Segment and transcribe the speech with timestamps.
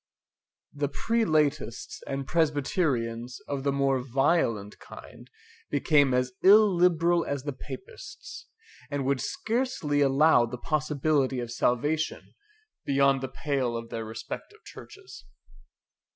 [0.73, 5.29] The Prelatists and Presbyterians of the more violent kind
[5.69, 8.47] became as illiberal as the Papists,
[8.89, 12.33] and would scarcely allow the possibility of salvation
[12.83, 15.23] beyond the pale of their respective churches.